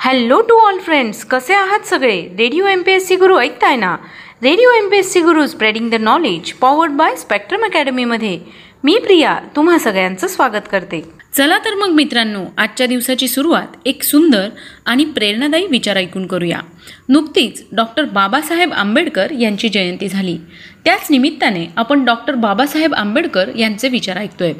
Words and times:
Hello 0.00 0.40
to 0.40 0.54
all 0.54 0.78
friends 0.78 1.24
कसे 1.24 1.54
आहात 1.54 1.86
सगळे? 1.86 2.20
Radio 2.38 2.66
M 2.66 2.82
P 2.82 2.92
S 2.92 3.06
C 3.08 3.16
Guru 3.16 3.38
ऐकताय 3.38 3.76
ना? 3.76 3.96
Radio 4.42 4.70
M 4.70 4.88
P 4.88 4.96
S 4.96 5.12
C 5.12 5.20
Guru 5.20 5.46
spreading 5.46 5.90
the 5.90 5.94
knowledge 5.94 6.52
powered 6.52 6.92
by 6.92 7.16
Spectrum 7.16 7.64
अकॅडमीमध्ये 7.64 8.38
मी 8.84 8.98
प्रिया 8.98 9.38
तुम्हा 9.56 9.78
सगळ्यांचं 9.78 10.26
स्वागत 10.26 10.68
करते. 10.72 11.02
चला 11.36 11.58
तर 11.58 11.74
मग 11.74 11.88
मित्रांनो 11.88 12.44
आजच्या 12.58 12.86
दिवसाची 12.86 13.28
सुरुवात 13.28 13.76
एक 13.86 14.02
सुंदर 14.02 14.48
आणि 14.86 15.04
प्रेरणादायी 15.04 15.66
विचार 15.66 15.96
ऐकून 15.96 16.26
करूया. 16.26 16.60
नुकतीच 17.08 17.64
डॉक्टर 17.72 18.04
बाबासाहेब 18.04 18.72
आंबेडकर 18.72 19.30
यांची 19.30 19.68
जयंती 19.68 20.08
झाली. 20.08 20.38
त्याच 20.84 21.06
निमित्ताने 21.10 21.66
आपण 21.76 22.04
डॉक्टर 22.04 22.34
बाबासाहेब 22.34 22.94
आंबेडकर 22.94 23.48
यांचे 23.56 23.88
विचार 23.88 24.16
ऐकतोय. 24.16 24.52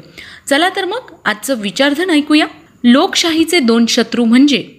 चला 0.49 0.69
तर 0.75 0.85
मग 0.85 1.13
आजचं 1.25 1.59
विचारधन 1.59 2.09
ऐकूया. 2.09 2.45
लोकशाहीचे 2.83 3.59
दोन 3.59 3.85
शत्रू 3.85 4.25
म्हणजे 4.25 4.78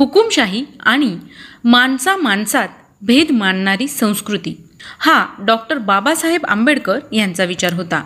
हुकुमशाही 0.00 0.64
आणि 0.80 1.18
माणसा 1.64 2.16
माणसात 2.16 2.68
भेद 3.02 3.30
मानणारी 3.30 3.88
संस्कृती. 3.88 4.64
हा 4.98 5.26
डॉक्टर 5.38 5.78
बाबासाहेब 5.78 6.44
आंबेडकर 6.44 6.98
यांचा 7.12 7.44
विचार 7.44 7.72
होता. 7.72 8.02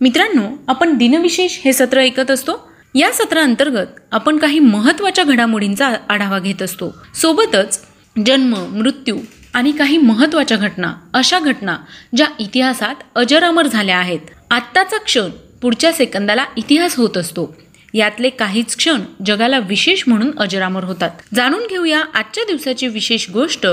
मित्रांनो 0.00 0.48
आपण 0.68 0.94
दिनविशेष 0.94 1.58
हे 1.64 1.72
सत्र 1.72 2.00
ऐकत 2.00 2.30
असतो. 2.30 2.72
या 2.94 3.12
सत्राअंतर्गत 3.12 3.86
आपण 4.12 4.36
काही 4.36 4.58
महत्त्वाच्या 4.58 5.24
घडामोडींचा 5.24 5.94
आढावा 6.08 6.38
घेत 6.38 6.62
असतो. 6.62 6.96
सोबतच 7.14 7.80
जन्म 8.26 8.54
मृत्यू 8.72 9.18
आणि 9.54 9.72
काही 9.72 9.98
महत्त्वाच्या 9.98 10.56
घटना 10.56 10.94
अशा 11.12 11.38
घटना 11.38 11.76
ज्या 12.16 12.26
इतिहासात 12.38 12.94
अजरामर 13.14 13.66
झाल्या 13.66 13.98
आहेत. 13.98 14.20
आत्ताचा 14.50 14.98
क्षण 14.98 15.30
पुढच्या 15.62 15.92
सेकंदाला 15.92 16.44
इतिहास 16.56 16.96
होत 16.96 17.16
असतो. 17.16 17.56
यातले 17.94 18.30
काहीच 18.30 18.76
क्षण 18.76 19.00
जगाला 19.26 19.58
विशेष 19.58 20.02
म्हणून 20.06 20.38
अजरामर 20.38 20.84
होतात. 20.84 21.10
जाणून 21.34 21.66
घेऊया 21.70 22.02
आजच्या 22.14 22.44
दिवसाची 22.44 22.88
विशेष 22.88 23.30
गोष्ट 23.30 23.66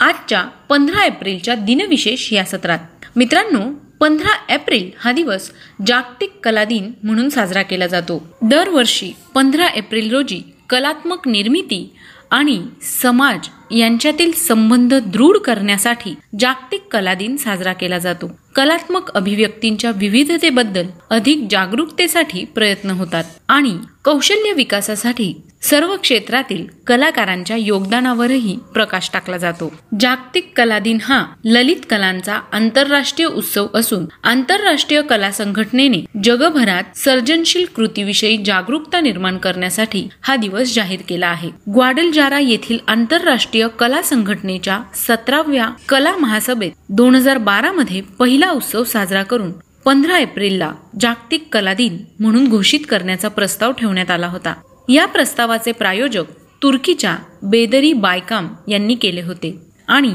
आजच्या 0.00 0.42
पंधरा 0.42 1.04
एप्रिलच्या 1.04 1.54
दिनविशेष 1.54 2.32
या 2.32 2.44
सत्रात. 2.44 2.78
मित्रांनो 3.16 3.60
पंधरा 4.00 4.54
एप्रिल 4.54 4.90
हा 4.98 5.12
दिवस 5.12 5.50
जागतिक 5.86 6.32
कला 6.44 6.64
दिन 6.64 6.92
म्हणून 7.02 7.28
साजरा 7.28 7.62
केला 7.62 7.86
जातो. 7.86 8.36
दरवर्षी 8.42 9.12
पंधरा 9.34 9.66
एप्रिल 9.66 10.10
रोजी 10.10 10.42
कलात्मक 10.70 11.28
निर्मिती 11.28 11.96
आणि 12.30 12.62
समाज 13.02 13.48
यांच्यातील 13.70 14.32
संबंध 14.32 14.94
दृढ 14.94 15.36
करण्यासाठी 15.36 16.14
जागतिक 16.40 16.82
कला 16.90 17.14
दिन 17.14 17.36
साजरा 17.36 17.72
केला 17.72 17.98
जातो. 17.98 18.38
कलात्मक 18.58 19.10
अभिव्यक्तींच्या 19.10 19.90
विविधतेबद्दल 19.96 20.86
अधिक 21.10 21.46
जागरूकतेसाठी 21.50 22.44
प्रयत्न 22.44 22.90
होतात 22.90 23.24
आणि 23.48 23.76
कौशल्य 24.04 24.52
विकासासाठी 24.52 25.32
सर्व 25.62 25.94
क्षेत्रातील 25.96 26.64
कलाकारांच्या 26.86 27.56
योगदानावरही 27.56 28.56
प्रकाश 28.74 29.10
टाकला 29.12 29.36
जातो. 29.36 29.70
जागतिक 30.00 30.52
कला 30.56 30.78
दिन 30.78 30.98
हा 31.02 31.24
ललित 31.44 31.86
कलांचा 31.90 32.38
आंतरराष्ट्रीय 32.52 33.28
उत्सव 33.28 33.66
असून 33.74 34.04
आंतरराष्ट्रीय 34.24 35.02
कला 35.02 35.30
संघटनेने 35.30 36.04
जगभरात 36.24 36.96
सर्जनशील 36.98 37.64
कृतीविषयी 37.76 38.36
जागरूकता 38.44 39.00
निर्माण 39.00 39.38
करण्यासाठी 39.38 40.06
हा 40.22 40.36
दिवस 40.36 40.74
जाहीर 40.74 41.00
केला 41.08 41.26
आहे. 41.26 41.50
ग्वाडलजारा 41.74 42.38
येथील 42.38 42.78
आंतरराष्ट्रीय 42.88 43.68
कला 43.78 44.02
संघटनेच्या 44.02 44.80
सतराव्या 44.94 45.68
कला 45.88 46.16
महासभेत 46.16 46.72
दोन 46.88 47.14
हजार 47.14 47.38
बारा 47.38 47.72
मध्ये 47.72 48.00
पहिला 48.18 48.50
उत्सव 48.50 48.84
साजरा 48.84 49.22
करून 49.22 49.52
पंधरा 49.88 50.16
एप्रिलला 50.18 50.72
जागतिक 51.00 51.46
कला 51.52 51.72
दिन 51.74 51.96
म्हणून 52.20 52.48
घोषित 52.48 52.80
करण्याचा 52.88 53.28
प्रस्ताव 53.28 53.72
ठेवण्यात 53.72 54.10
आला 54.10 54.26
होता. 54.26 54.52
या 54.88 55.06
प्रस्तावाचे 55.06 55.72
प्रायोजक 55.72 56.24
तुर्कीच्या 56.62 57.16
बेदरी 57.42 57.92
बायकाम 57.92 58.48
यांनी 58.68 58.94
केले 58.94 59.22
होते 59.22 59.54
आणि 59.88 60.12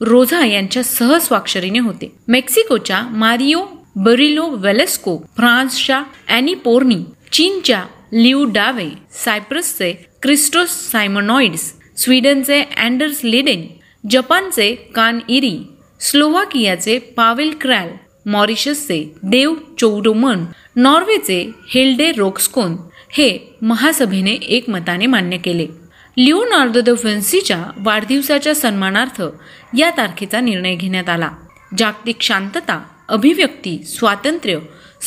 रोझा 0.00 0.44
यांच्या 0.46 0.82
सहस्वाक्षरीने 0.82 1.78
होते. 1.78 2.10
मेक्सिकोच्या 2.28 3.00
मारिओ 3.02 3.64
बरिलो 3.96 4.46
वेलेस्को 4.48 5.16
फ्रान्सच्या 5.36 6.02
अॅनी 6.28 6.54
पोर्नी 6.54 7.02
चीनच्या 7.32 7.82
लिऊ 8.12 8.44
डावे 8.44 8.88
सायप्रसचे 9.24 9.92
क्रिस्टोस 10.22 10.80
सायमनॉइड्स 10.92 11.72
स्वीडनचे 11.96 12.62
अँडर्स 12.76 13.24
लिडेन 13.24 13.66
जपानचे 14.10 14.74
कान 14.94 15.20
इरी 15.28 15.56
स्लोवाकियाचे 16.00 16.98
पावेल 16.98 17.54
क्रॅल 17.60 17.88
मॉरिशसचे 18.26 19.14
देव 19.22 19.54
चौडोमन 19.78 20.44
नॉर्वेचे 20.76 21.50
हेल्डे 21.74 22.12
रोक्सकोन 22.12 22.76
हे 23.10 23.38
महासभेने 23.62 24.30
एकमताने 24.30 25.06
मान्य 25.06 25.36
केले. 25.36 25.66
लिओनार्दो 26.16 26.80
द 26.80 26.88
विन्सीच्या 26.88 27.64
वाढदिवसाच्या 27.78 28.54
सन्मानार्थ 28.54 29.22
या 29.78 29.90
तारखेचा 29.96 30.40
निर्णय 30.40 30.74
घेण्यात 30.74 31.08
आला. 31.08 31.30
जागतिक 31.78 32.16
शांतता 32.20 32.82
अभिव्यक्ती 33.08 33.78
स्वातंत्र्य 33.84 34.58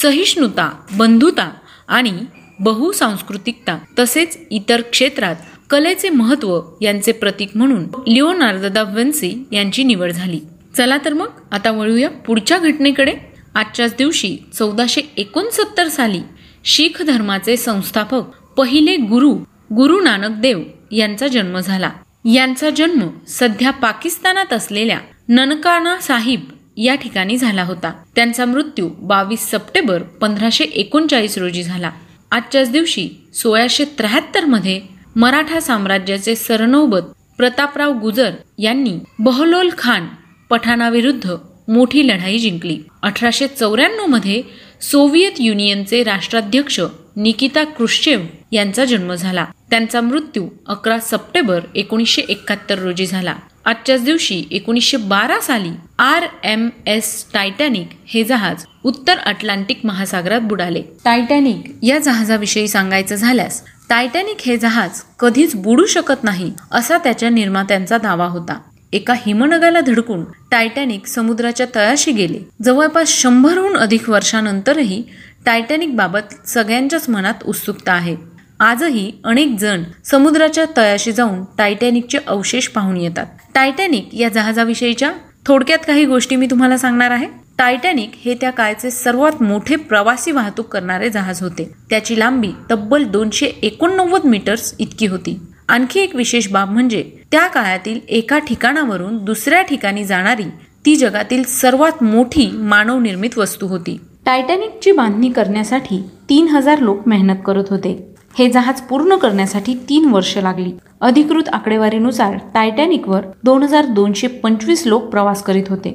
सहिष्णुता 0.01 0.69
बंधुता 0.97 1.49
आणि 1.87 2.11
बहुसांस्कृतिकता 2.59 3.77
तसेच 3.99 4.37
इतर 4.51 4.81
क्षेत्रात 4.81 5.35
कलेचे 5.69 6.09
महत्त्व 6.09 6.59
यांचे 6.81 7.11
प्रतीक 7.11 7.49
म्हणून 7.55 7.83
लिओनार्दो 8.07 8.69
दा 8.69 8.81
विन्सी 8.81 9.33
यांची 9.51 9.83
निवड 9.83 10.11
झाली. 10.11 10.39
चला 10.77 10.97
तर 11.05 11.13
मग 11.13 11.29
आता 11.51 11.71
वळूया 11.71 12.09
पुढच्या 12.09 12.57
घटनेकडे. 12.57 13.13
आजच्याच 13.55 13.95
दिवशी 13.97 14.35
चौदाशे 14.53 15.01
एकोणसत्तर 15.17 15.87
साली 15.87 16.21
शीख 16.65 17.01
धर्माचे 17.01 17.55
संस्थापक 17.57 18.35
पहिले 18.57 18.95
गुरु 18.97 19.33
गुरु 19.75 19.99
नानक 20.01 20.39
देव 20.41 20.61
यांचा 20.91 21.27
जन्म 21.27 21.59
झाला. 21.59 21.89
यांचा 22.25 22.69
जन्म 22.69 23.07
सध्या 23.27 23.71
पाकिस्तानात 23.71 24.53
असलेल्या 24.53 24.99
ननकाना 25.27 25.95
साहिब 26.01 26.39
या 26.77 26.95
ठिकाणी 26.95 27.37
झाला 27.37 27.63
होता. 27.63 27.91
त्यांचा 28.15 28.45
मृत्यू 28.45 28.89
बावीस 28.89 29.49
सप्टेंबर 29.51 30.01
पंधराशे 30.21 30.63
एकोणचाळीस 30.63 31.37
रोजी 31.37 31.63
झाला. 31.63 31.91
आजच्याच 32.31 32.71
दिवशी 32.71 33.07
सोळाशे 33.33 33.85
त्र्याहत्तरमध्ये 33.97 34.81
मराठा 35.15 35.59
साम्राज्याचे 35.59 36.35
सरनौबत 36.35 37.13
प्रतापराव 37.37 37.93
गुजर 37.93 38.31
यांनी 38.57 38.97
बहलोल 39.19 39.69
खान 39.77 40.07
पठाणाविरुद्ध 40.49 41.35
मोठी 41.67 42.07
लढाई 42.07 42.37
जिंकली. 42.37 42.77
अठराशे 43.03 43.47
चौऱ्याण्णवमध्ये 43.47 44.41
सोव्हिएत 44.81 45.39
युनियनचे 45.39 46.03
राष्ट्राध्यक्ष 46.03 46.79
निकिता 47.15 47.63
क्रुश्चेव 47.63 48.19
यांचा 48.51 48.85
जन्म 48.85 49.13
झाला. 49.13 49.45
त्यांचा 49.69 50.01
मृत्यू 50.01 50.47
अकरा 50.67 50.99
सप्टेंबर 50.99 51.59
एकोणीसशे 51.75 52.21
एकाहत्तर 52.29 52.79
रोजी 52.79 53.05
झाला. 53.05 53.35
आजच्याच 53.65 54.03
दिवशी 54.03 54.43
एकोणीसशे 54.51 54.97
बारा 54.97 55.39
साली 55.39 55.69
आर 55.99 56.23
एम 56.43 56.69
एस 56.87 57.25
टायटॅनिक 57.33 57.89
हे 58.05 58.23
जहाज 58.23 58.63
उत्तर 58.83 59.17
अटलांटिक 59.17 59.79
महासागरात 59.83 60.41
बुडाले. 60.41 60.81
टायटॅनिक 61.05 61.71
या 61.83 61.99
जहाजाविषयी 61.99 62.67
सांगायचं 62.67 63.15
झाल्यास 63.15 63.61
टायटॅनिक 63.89 64.41
हे 64.45 64.57
जहाज 64.57 65.01
कधीच 65.19 65.55
बुडू 65.55 65.85
शकत 65.85 66.23
नाही 66.23 66.51
असा 66.71 66.97
त्याच्या 66.97 67.29
निर्मात्यांचा 67.29 67.97
दावा 67.97 68.25
होता. 68.25 68.59
एका 68.93 69.13
हिमनगाला 69.13 69.79
धडकून 69.81 70.23
टायटॅनिक 70.51 71.07
समुद्राच्या 71.07 71.65
तळाशी 71.75 72.11
गेले. 72.11 72.39
जवळपास 72.63 73.07
शंभरहून 73.07 73.77
अधिक 73.77 74.09
वर्षानंतरही 74.09 75.03
टायटॅनिक 75.45 75.95
बाबत 75.95 76.47
सगळ्यांच्याच 76.47 77.09
मनात 77.09 77.33
उत्सुकता 77.45 77.93
आहे. 77.93 78.15
आजही 78.59 79.11
अनेक 79.23 79.55
जण 79.59 79.83
समुद्राच्या 80.05 80.65
तळाशी 80.77 81.11
जाऊन 81.11 81.43
टायटॅनिकचे 81.57 82.17
अवशेष 82.27 82.67
पाहून 82.67 82.97
येतात. 82.97 83.25
टायटॅनिक 83.53 84.09
या 84.13 84.29
जहाजाविषयीच्या 84.29 85.11
थोडक्यात 85.45 85.79
काही 85.87 86.05
गोष्टी 86.05 86.35
मी 86.35 86.45
तुम्हाला 86.45 86.77
सांगणार 86.77 87.11
आहे. 87.11 87.27
टायटॅनिक 87.57 88.11
हे 88.25 88.33
त्या 88.33 88.49
काळचे 88.49 88.91
सर्वात 88.91 89.41
मोठे 89.43 89.75
प्रवासी 89.75 90.31
वाहतूक 90.31 90.67
करणारे 90.67 91.09
जहाज 91.09 91.41
होते. 91.41 91.71
त्याची 91.89 92.19
लांबी 92.19 92.51
तब्बल 92.71 93.03
दोनशे 93.03 93.45
एकोणनव्वद 93.45 94.21
मीटर्स 94.25 94.75
इतकी 94.79 95.05
होती. 95.05 95.39
आणखी 95.69 95.99
एक 95.99 96.15
विशेष 96.15 96.47
बाब 96.47 96.69
म्हणजे 96.69 97.03
त्या 97.31 97.45
काळातील 97.47 97.99
एका 98.09 98.37
ठिकाणावरून 98.37 99.17
दुसऱ्या 99.17 99.61
ठिकाणी 99.61 100.03
जाणारी 100.03 100.43
ती 100.85 100.95
जगातील 100.95 101.43
सर्वात 101.43 102.03
मोठी 102.03 102.49
मानवनिर्मित 102.53 103.37
वस्तू 103.37 103.67
होती. 103.67 103.97
टायटॅनिकची 104.25 104.91
बांधणी 104.91 105.29
करण्यासाठी 105.29 106.01
तीन 106.29 106.47
हजार 106.47 106.79
लोक 106.79 107.07
मेहनत 107.07 107.41
करत 107.45 107.63
होते. 107.69 107.91
हे 108.39 108.49
जहाज 108.49 108.81
पूर्ण 108.81 109.15
करण्यासाठी 109.15 109.73
तीन 109.89 110.05
वर्ष 110.05 110.37
लागली. 110.37 110.71
अधिकृत 111.01 111.49
आकडेवारीनुसार 111.49 112.37
टायटॅनिकवर 112.53 113.25
दोन 113.43 113.63
हजार 113.63 113.85
दोनशे 113.85 114.27
पंचवीस 114.27 114.83
लोक 114.85 115.03
प्रवास 115.03 115.43
करीत 115.43 115.69
होते. 115.69 115.91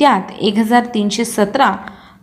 त्यात 0.00 0.32
एक 0.40 0.56
हजार 0.56 0.84
तीनशे 0.84 1.24
सतरा 1.24 1.70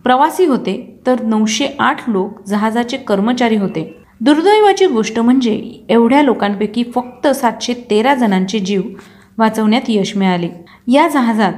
प्रवासी 0.03 0.45
होते 0.45 0.99
तर 1.07 1.21
नऊशे 1.21 1.67
आठ 1.79 2.09
लोक 2.09 2.41
जहाजाचे 2.47 2.97
कर्मचारी 2.97 3.55
होते. 3.55 4.04
दुर्दैवाची 4.21 4.85
गोष्ट 4.85 5.19
म्हणजे 5.19 5.53
एवढ्या 5.89 6.21
लोकांपैकी 6.21 6.83
फक्त 6.95 7.27
सातशे 7.27 7.73
तेरा 7.89 8.13
जणांचे 8.15 8.59
जीव 8.59 8.81
वाचवण्यात 9.37 9.89
यश 9.89 10.15
मिळाले. 10.17 10.49
या 10.87 11.07
जहाजात 11.07 11.53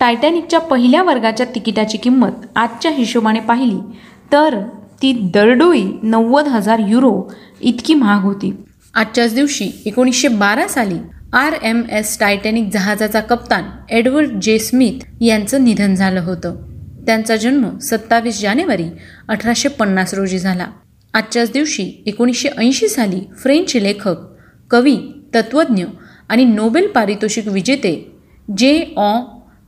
टायटॅनिकच्या 0.00 0.60
पहिल्या 0.60 1.02
वर्गाच्या 1.02 1.46
तिकिटाची 1.54 1.98
किंमत 1.98 2.46
आजच्या 2.56 2.90
हिशोबाने 2.90 3.40
पाहिली 3.40 3.78
तर 4.32 4.58
ती 5.02 5.12
दरडोई 5.34 5.84
नव्वद 6.02 6.48
हजार 6.48 6.78
युरो 6.88 7.32
इतकी 7.60 7.94
महाग 7.94 8.22
होती. 8.22 8.52
आजच्याच 8.94 9.34
दिवशी 9.34 9.70
एकोणीसशे 9.86 10.28
बारा 10.28 10.68
साली 10.68 10.98
आर 11.32 11.52
एम 11.62 11.82
एस 11.92 12.18
टायटॅनिक 12.20 12.68
जहाजाचा 12.72 13.20
कप्तान 13.20 13.64
एडवर्ड 13.90 14.38
जे 14.42 14.58
स्मिथ 14.58 15.04
यांचं 15.20 15.64
निधन 15.64 15.94
झालं 15.94 16.20
होतं. 16.20 16.56
त्यांचा 17.06 17.36
जन्म 17.36 17.78
सत्तावीस 17.78 18.40
जानेवारी 18.40 18.86
अठराशे 19.28 19.68
पन्नास 19.68 20.14
रोजी 20.14 20.38
झाला. 20.38 20.66
आजच्याच 21.14 21.52
दिवशी 21.52 22.02
एकोणीसशे 22.06 22.48
ऐंशी 22.48 22.88
साली 22.88 23.20
फ्रेंच 23.38 23.76
लेखक 23.76 24.16
कवी 24.70 24.96
तत्त्वज्ञ 25.34 25.84
आणि 26.28 26.44
नोबेल 26.44 26.86
पारितोषिक 26.86 27.48
विजेते 27.48 28.12
जे 28.56 28.94
ऑ. 28.96 29.20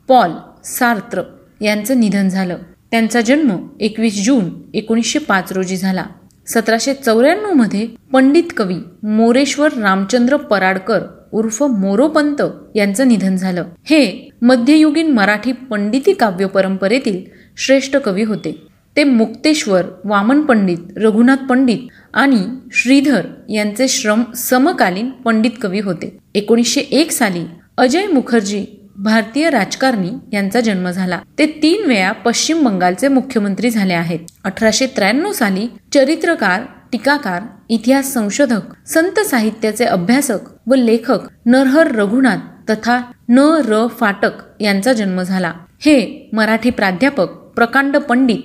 पॉल 0.08 0.30
सार्त्र 0.64 1.22
यांचं 1.60 2.00
निधन 2.00 2.28
झालं. 2.28 2.56
त्यांचा 2.90 3.20
जन्म 3.20 3.68
एकवीस 3.80 4.24
जून 4.24 4.50
एकोणीसशे 4.74 5.18
पाच 5.18 5.52
रोजी 5.52 5.76
झाला. 5.76 6.04
सतराशे 6.46 6.94
चौऱ्याण्णवमध्ये 6.94 7.88
पंडित 8.12 8.42
कवी 8.56 8.76
मोरेश्वर 9.02 9.72
रामचंद्र 9.72 10.36
पराडकर 10.36 11.00
उर्फ 11.32 11.62
मोरोपंत 11.62 12.42
यांचं 12.74 13.08
निधन 13.08 13.36
झालं. 13.36 13.64
हे 13.84 14.30
मध्ययुगीन 14.42 15.12
मराठी 15.12 15.52
पंडिती 15.52 16.12
काव्य 16.12 16.46
परंपरेतील 16.46 17.24
श्रेष्ठ 17.56 17.96
कवी 17.96 18.22
होते. 18.22 18.71
ते 18.96 19.04
मुक्तेश्वर 19.04 19.82
वामन 20.04 20.40
पंडित 20.40 20.98
रघुनाथ 20.98 21.36
पंडित 21.36 21.78
आणि 22.14 22.44
श्रीधर 22.72 23.26
यांचे 23.48 23.88
श्रम 23.88 24.22
समकालीन 24.36 25.10
पंडित 25.10 25.50
कवी 25.62 25.80
होते. 25.80 26.16
एकोणीसशे 26.34 26.80
एक 26.80 27.10
साली 27.12 27.44
अजय 27.76 28.06
मुखर्जी 28.06 28.64
भारतीय 28.96 29.50
राजकारणी 29.50 30.10
यांचा 30.32 30.60
जन्म 30.60 30.90
झाला. 30.90 31.18
ते 31.38 31.46
तीन 31.62 31.86
वेळा 31.86 32.12
पश्चिम 32.12 32.62
बंगालचे 32.64 33.08
मुख्यमंत्री 33.08 33.70
झाले 33.70 33.94
आहेत. 33.94 34.18
अठराशे 34.44 34.86
त्र्याण्णव 34.86 35.32
साली 35.32 35.66
चरित्रकार 35.94 36.62
टीकाकार 36.92 37.42
इतिहास 37.68 38.12
संशोधक 38.14 38.88
संत 38.88 39.20
साहित्याचे 39.20 39.84
अभ्यासक 39.84 40.38
व 40.66 40.74
लेखक 40.74 41.28
नरहर 41.46 41.90
रघुनाथ 41.90 42.70
तथा 42.70 43.00
न 43.28 43.38
र 43.66 43.86
फाटक 44.00 44.62
यांचा 44.62 44.92
जन्म 44.92 45.22
झाला. 45.22 45.52
हे 45.80 46.28
मराठी 46.32 46.70
प्राध्यापक 46.70 47.30
प्रकांड 47.56 47.96
पंडित 47.96 48.38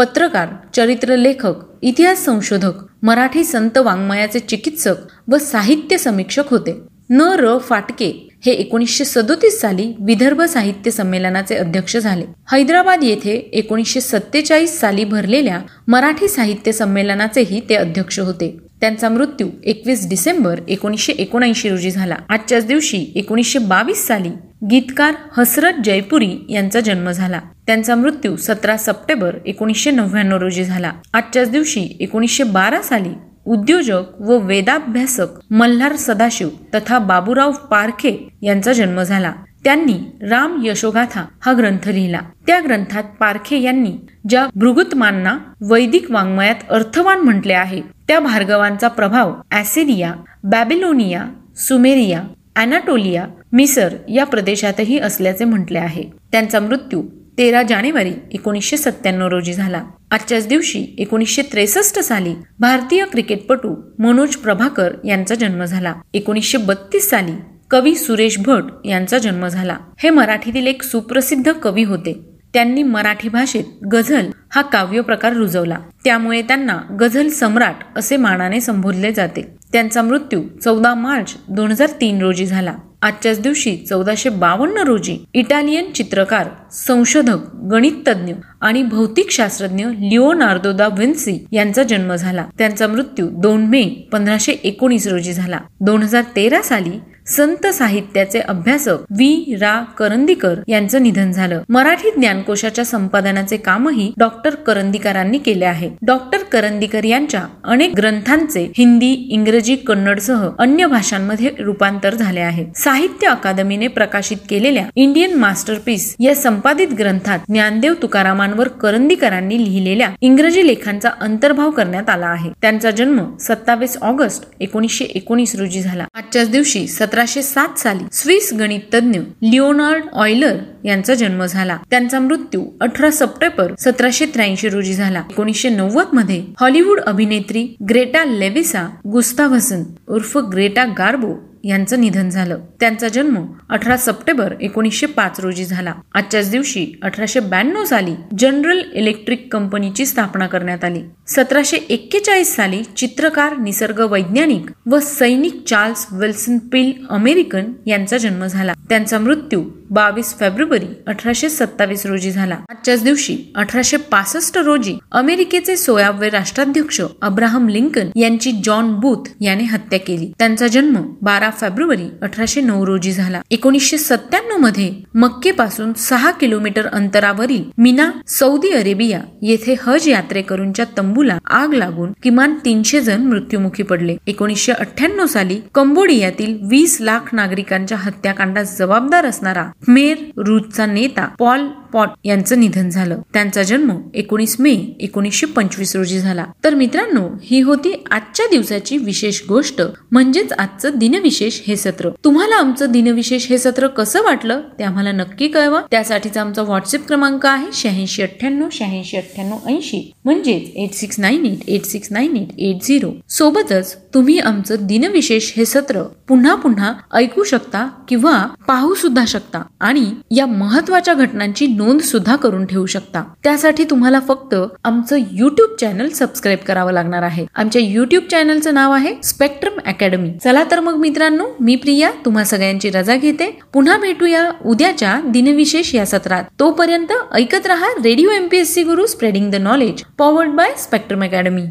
पत्रकार 0.00 0.48
चरित्र 0.74 1.16
लेखक 1.16 1.54
इतिहास 1.82 2.24
संशोधक 2.24 2.76
मराठी 3.02 3.44
संत 3.44 3.78
वाङ्मयाचे 3.78 4.38
चिकित्सक 4.40 4.94
व 5.28 5.38
साहित्य 5.38 5.98
समीक्षक 5.98 6.48
होते. 6.50 6.72
न 7.10 7.20
र 7.20 7.58
फाटके 7.58 8.08
हे 8.46 8.52
एकोणीसशे 8.52 9.04
सदोतीस 9.04 9.60
साली 9.60 9.92
विदर्भ 10.00 10.42
साहित्य 10.42 10.90
संमेलनाचे 10.90 11.54
अध्यक्ष 11.54 11.96
झाले. 11.96 12.24
हैदराबाद 12.52 13.04
येथे 13.04 13.36
एकोणीसशे 13.52 14.00
सत्तेचाळीस 14.00 14.80
साली 14.80 15.04
भरलेल्या 15.04 15.60
मराठी 15.88 16.28
साहित्य 16.28 16.72
संमेलनाचेही 16.72 17.60
ते 17.68 17.74
अध्यक्ष 17.74 18.20
होते. 18.20 18.56
त्यांचा 18.80 19.08
मृत्यू 19.08 19.48
एकवीस 19.64 20.08
डिसेंबर 20.08 20.60
एकोणीसशे 20.68 21.12
एकोणऐंशी 21.12 21.68
रोजी 21.68 21.90
झाला. 21.90 22.16
आजच्याच 22.28 22.66
दिवशी 22.66 23.12
एकोणीसशे 23.14 23.58
बावीस 23.58 24.06
साली 24.06 24.30
गीतकार 24.70 25.14
हसरत 25.36 25.72
जयपुरी 25.84 26.46
यांचा 26.48 26.80
जन्म 26.80 27.10
झाला. 27.10 27.40
त्यांचा 27.66 27.94
मृत्यू 27.94 28.36
सतरा 28.36 28.76
सप्टेंबर 28.76 29.36
एकोणीसशे 29.46 29.90
नव्याण्णव 29.90 30.36
रोजी 30.36 30.64
झाला. 30.64 30.92
आजच्याच 31.12 31.50
दिवशी 31.50 31.96
एकोणीसशे 32.00 32.42
बारा 32.42 32.82
साली 32.82 33.10
उद्योजक 33.44 34.02
व 34.20 34.38
वेदाभ्यासक 34.38 35.26
मल्हार 35.50 35.96
सदाशिव 35.96 36.48
तथा 36.74 36.98
बाबूराव 36.98 37.52
पारखे 37.52 38.28
यांचा 38.42 38.72
जन्म 38.72 39.02
झाला. 39.02 39.32
त्यांनी 39.64 40.26
राम 40.30 40.60
यशोगाथा 40.64 41.24
हा 41.40 41.52
ग्रंथ 41.58 41.88
लिहिला. 41.88 42.20
त्या 42.46 42.60
ग्रंथात 42.60 43.04
पारखे 43.20 43.58
यांनी 43.58 43.92
ज्या 44.28 44.46
भृगुतमांना 44.54 45.38
वैदिक 45.70 46.10
वाङ्मयात 46.10 46.54
अर्थवान 46.70 47.18
म्हटले 47.18 47.52
आहे 47.52 47.82
त्या 48.10 48.20
भार्गवांचा 48.20 48.88
प्रभाव 48.88 49.34
ॲसिरिया 49.50 50.14
बॅबिलोनिया 50.44 51.24
सुमेरिया 51.56 52.22
अॅनाटोलिया 52.56 53.26
मिसर 53.52 53.94
या 54.08 54.24
प्रदेशातही 54.24 54.98
असल्याचे 54.98 55.44
म्हटले 55.44 55.78
आहे. 55.78 56.02
त्यांचा 56.32 56.60
मृत्यू 56.60 57.02
तेरा 57.38 57.62
जानेवारी 57.62 58.12
एकोणीसशे 58.32 58.76
सत्त्याण्णव 58.76 59.28
रोजी 59.28 59.52
झाला. 59.52 59.84
आजच्याच 60.10 60.48
दिवशी 60.48 60.94
एकोणीसशे 60.98 61.42
त्रेसष्ट 61.42 61.98
साली 61.98 62.34
भारतीय 62.58 63.04
क्रिकेटपटू 63.04 63.74
मनोज 63.98 64.36
प्रभाकर 64.36 64.92
यांचा 65.04 65.34
जन्म 65.34 65.64
झाला. 65.64 65.94
एकोणीसशे 66.14 66.58
बत्तीस 66.58 67.10
साली 67.10 67.32
कवी 67.70 67.94
सुरेश 67.94 68.38
भट 68.38 68.62
यांचा 68.84 69.18
जन्म 69.18 69.48
झाला. 69.48 69.76
हे 69.98 70.10
मराठीतील 70.10 70.66
एक 70.66 70.82
सुप्रसिद्ध 70.82 71.52
कवी 71.52 71.84
होते. 71.84 72.29
त्यांनी 72.54 72.82
मराठी 72.82 73.28
भाषेत 73.28 73.86
गझल 73.92 74.30
हा 74.50 74.62
काव्य 74.62 75.00
प्रकार 75.00 75.32
रुजवला. 75.32 75.78
त्यामुळे 76.04 76.42
त्यांना 76.42 76.78
गझल 77.00 77.28
सम्राट 77.28 77.74
असे 77.96 78.16
मानाने 78.16 78.60
संबोधले 78.60 79.12
जाते. 79.12 79.54
त्यांचा 79.72 80.02
मृत्यू 80.02 80.42
चौदा 80.64 80.94
मार्च 80.94 81.34
दोन 81.48 81.70
हजार 81.70 81.88
तीन 82.00 82.22
रोजी 82.22 82.46
झाला. 82.46 82.74
आजच्याच 83.02 83.40
दिवशी 83.40 83.76
चौदाशे 83.76 84.28
बावन्न 84.28 84.78
रोजी 84.78 85.18
इटालियन 85.34 85.92
चित्रकार 85.92 86.48
संशोधक 86.72 87.54
गणिततज्ञ 87.54 88.32
आणि 88.60 88.82
भौतिक 88.82 89.30
शास्त्रज्ञ 89.30 89.84
लिओनार्दो 89.84 90.72
दा 90.72 90.88
विन्सी 90.98 91.46
यांचा 91.52 91.82
जन्म 91.82 92.14
झाला. 92.14 92.46
त्यांचा 92.58 92.86
मृत्यू 92.86 93.28
दोन 93.32 93.66
मे 93.66 93.82
पंधराशे 94.12 94.52
एकोणीस 94.52 95.06
रोजी 95.06 95.32
झाला. 95.32 95.58
दोन 95.80 96.02
हजार 96.02 96.22
तेरा 96.36 96.62
साली 96.62 96.92
संत 97.30 97.66
साहित्याचे 97.66 98.40
अभ्यासक 98.40 98.96
वी. 99.10 99.56
रा. 99.60 99.84
करंदीकर 99.98 100.54
यांचं 100.68 101.02
निधन 101.02 101.32
झालं. 101.32 101.62
मराठी 101.68 102.10
ज्ञानकोशाच्या 102.10 102.84
संपादनाचे 102.84 103.56
कामही 103.56 104.12
डॉक्टर 104.18 104.54
करंदीकरांनी 104.54 105.38
केले 105.38 105.64
आहे. 105.64 105.90
डॉक्टर 106.02 106.38
करंदीकर 106.38 107.04
यांच्या 107.04 107.42
अनेक 107.64 107.94
ग्रंथांचे 107.96 108.72
हिंदी 108.78 109.12
इंग्रजी 109.12 109.76
कन्नडसह 109.76 110.48
अन्य 110.58 110.86
भाषांमध्ये 110.86 111.50
रूपांतर 111.58 112.14
झाले 112.14 112.40
आहे. 112.40 112.66
साहित्य 112.76 113.26
अकादमीने 113.26 113.88
प्रकाशित 113.88 114.36
केलेल्या 114.48 114.86
इंडियन 114.96 115.34
मास्टरपीस 115.34 116.16
या 116.20 116.34
संपादित 116.34 116.88
ग्रंथात 116.98 117.38
ज्ञानदेव 117.48 117.94
तुकारामांवर 118.02 118.68
करंदीकरांनी 118.68 119.58
लिहिलेल्या 119.58 120.08
इंग्रजी 120.20 120.66
लेखांचा 120.66 121.10
अंतर्भाव 121.20 121.70
करण्यात 121.70 122.10
आला 122.10 122.26
आहे. 122.26 122.50
त्यांचा 122.62 122.90
जन्म 122.90 123.36
सत्तावीस 123.40 123.96
ऑगस्ट 124.02 124.44
एकोणीसशे 124.60 125.04
एकोणीस 125.04 125.56
रोजी 125.56 125.80
झाला. 125.80 126.04
आजच्याच 126.14 126.50
दिवशी 126.50 126.86
सतरा 126.88 127.19
सतराशे 127.20 127.42
सात 127.42 127.78
साली 127.78 128.04
स्विस 128.12 128.52
गणिततज्ञ 128.58 129.18
लिओनार्ड 129.42 130.04
ऑयलर 130.12 130.56
यांचा 130.84 131.14
जन्म 131.14 131.44
झाला. 131.44 131.76
त्यांचा 131.90 132.20
मृत्यू 132.20 132.64
अठरा 132.80 133.10
सप्टेंबर 133.10 133.74
सतराशे 133.78 134.26
त्र्याऐंशी 134.26 134.68
रोजी 134.68 134.94
झाला. 134.94 135.22
एकोणीसशे 135.30 135.68
नव्वदमध्ये 135.68 136.42
हॉलिवूड 136.60 137.00
अभिनेत्री 137.00 137.76
ग्रेटा 137.88 138.24
लेविसा 138.24 138.88
गुस्ताव्हसन 139.12 139.82
उर्फ 140.08 140.36
ग्रेटा 140.36 140.84
गार्बो 140.98 141.34
यांचं 141.64 142.00
निधन 142.00 142.28
झालं. 142.28 142.58
त्यांचा 142.80 143.08
जन्म 143.08 143.46
अठरा 143.70 143.96
सप्टेंबर 143.96 144.54
एकोणीसशे 144.60 145.06
पाच 145.06 145.40
रोजी 145.40 145.64
झाला. 145.64 145.94
आजच्याच 146.14 146.50
दिवशी 146.50 146.86
अठराशे 147.02 147.40
ब्याण्णव 147.40 147.84
साली 147.84 148.14
जनरल 148.38 148.80
इलेक्ट्रिक 148.94 149.48
कंपनीची 149.52 150.06
स्थापना 150.06 150.46
करण्यात 150.46 150.84
आली. 150.84 151.02
सतराशे 151.28 151.76
एक्केचाळीस 151.76 152.56
साली 152.56 152.82
चित्रकार 152.96 153.56
निसर्ग 153.56 154.00
वैज्ञानिक 154.10 154.70
व 154.86 154.98
सैनिक 154.98 155.64
चार्ल्स 155.66 156.06
विल्सन 156.12 156.58
पिल 156.58 156.92
अमेरिकन 157.10 157.72
यांचा 157.86 158.18
जन्म 158.18 158.46
झाला. 158.46 158.72
त्यांचा 158.88 159.18
मृत्यू 159.18 159.64
बावीस 159.90 160.34
फेब्रुवारी 160.40 160.86
अठराशे 161.06 161.48
सत्तावीस 161.48 162.06
रोजी 162.06 162.30
झाला. 162.30 162.56
आजच्याच 162.68 163.02
दिवशी 163.02 163.38
अठराशे 163.54 163.96
पासष्ट 163.96 164.58
रोजी 164.58 164.96
अमेरिकेचे 165.12 165.76
सोळावे 165.76 166.30
राष्ट्राध्यक्ष 166.30 167.00
अब्राहम 167.22 167.68
लिंकन 167.68 168.08
यांची 168.16 168.52
जॉन 168.64 168.92
बूथ 168.94 169.28
याने 169.40 169.64
हत्या 169.64 169.98
केली. 169.98 170.32
त्यांचा 170.38 170.66
जन्म 170.66 170.96
बारा 171.22 171.49
फेब्रुवारी 171.50 172.08
अठराशे 172.22 172.60
नऊ 172.60 172.86
रोजी 172.86 173.12
झाला. 173.12 173.40
एकोणीसशे 173.50 173.98
सत्त्याण्णवमध्ये 173.98 174.92
मक्केपासून 175.14 175.92
सहा 175.92 176.30
किलोमीटर 176.30 176.86
अंतरावरील 176.86 177.64
मिना 177.78 178.10
सौदी 178.28 178.70
अरेबिया 178.70 179.20
येथे 179.42 179.74
हज 179.82 180.08
यात्रेकरूंच्या 180.08 180.84
तंबूला 180.98 181.38
आग 181.46 181.74
लागून 181.74 182.12
किमान 182.22 182.54
तीनशे 182.64 183.00
जण 183.00 183.22
मृत्युमुखी 183.22 183.82
पडले. 183.82 184.16
एकोणीसशे 184.26 184.72
अठ्ठ्याण्णव 184.72 185.26
साली 185.26 185.60
कंबोडियातील 185.74 186.58
वीस 186.70 186.98
लाख 187.00 187.34
नागरिकांच्या 187.34 187.98
हत्याकांडास 187.98 188.78
जबाबदार 188.78 189.26
असणारा 189.26 189.66
मेर 189.88 190.16
रूजचा 190.36 190.86
नेता 190.86 191.28
पॉल 191.38 191.66
पॉट 191.92 192.08
यांचं 192.24 192.60
निधन 192.60 192.88
झालं. 192.88 193.18
त्यांचा 193.32 193.62
जन्म 193.62 193.90
एकोणीस 194.14 194.56
मे 194.60 194.96
एकोणीसशे 195.00 195.46
पंचवीस 195.46 195.96
रोजी 195.96 196.18
झाला. 196.18 196.44
तर 196.64 196.74
मित्रांनो 196.74 197.28
ही 197.42 197.60
होती 197.60 198.04
आजच्या 198.10 198.46
दिवसाची 198.50 198.96
विशेष 198.96 199.40
गोष्ट. 199.48 199.82
म्हणजेच 200.12 200.52
आजचं 200.52 200.90
दिनविशेष. 200.96 201.39
दिनविशेष 201.40 201.60
हे 201.66 201.76
सत्र. 201.76 202.08
तुम्हाला 202.24 202.56
आमचं 202.56 202.90
दिनविशेष 202.92 203.46
हे 203.48 203.58
सत्र 203.58 203.86
कसं 203.86 204.22
वाटलं 204.22 204.60
ते 204.78 204.84
आम्हाला 204.84 205.12
नक्की 205.12 205.48
कळवा. 205.48 205.80
त्यासाठीचा 205.90 206.40
आमचा 206.40 206.62
व्हॉट्सअप 206.62 207.06
क्रमांक 207.06 207.46
आहे 207.46 207.66
शहाऐंशी 207.74 208.22
अठ्ठ्याण्णव 208.22 208.68
शहाऐंशी 208.72 209.16
अठ्ठ्याण्णव 209.16 209.68
ऐंशी. 209.68 210.10
म्हणजेच 210.24 210.70
eight 210.76 210.92
six 210.92 211.20
nine 211.20 211.46
eight 211.46 211.68
eight 211.68 211.84
six 211.84 212.08
nine 212.10 212.36
eight 212.36 212.48
eight 212.58 212.82
zero 212.82 213.10
सोबतच 213.28 213.96
तुम्ही 214.14 214.38
आमचं 214.38 214.76
दिनविशेष 214.80 215.52
हे 215.56 215.64
सत्र 215.64 216.02
पुन्हा 216.28 216.54
पुन्हा 216.54 216.92
ऐकू 217.14 217.44
शकता 217.44 217.86
किंवा 218.08 218.36
पाहू 218.68 218.94
सुद्धा 218.94 219.24
शकता 219.26 219.62
आणि 219.80 220.04
या 220.30 220.46
महत्त्वाच्या 220.46 221.14
घटनांची 221.14 221.66
नोंद 221.66 222.00
सुद्धा 222.00 222.36
करून 222.36 222.66
ठेवू 222.66 222.86
शकता. 222.86 223.22
त्यासाठी 223.44 223.84
तुम्हाला 223.84 224.20
फक्त 224.20 224.54
आमचं 224.84 225.16
युट्यूब 225.32 225.76
चॅनल 225.80 226.08
सबस्क्राईब 226.08 226.58
करावं 226.58 226.92
लागणार 226.92 227.22
आहे. 227.22 227.46
आमच्या 227.54 227.82
युट्यूब 227.82 228.24
चॅनलचं 228.30 228.74
नाव 228.74 228.92
आहे 228.92 229.14
स्पेक्ट्रम 229.22 229.78
अकॅडमी 229.86 230.32
चला 230.44 230.64
तर 230.70 230.80
मग 230.80 230.96
मित्रांनो 230.96 231.29
मी 231.60 231.76
प्रिया 231.76 232.10
तुम्हा 232.24 232.44
सगळ्यांची 232.44 232.90
रजा 232.90 233.16
घेते. 233.16 233.58
पुन्हा 233.74 233.96
भेटूया 233.98 234.50
उद्याच्या 234.66 235.20
दिनविशेष 235.24 235.94
या 235.94 236.06
सत्रात. 236.06 236.44
तोपर्यंत 236.60 237.12
ऐकत 237.32 237.66
रहा 237.66 237.88
radio 238.04 238.30
MPSC 238.30 238.82
Guru 238.82 239.06
spreading 239.06 239.50
the 239.50 239.54
knowledge 239.54 240.02
powered 240.18 240.50
by 240.50 240.74
Spectrum 240.78 241.22
Academy 241.24 241.62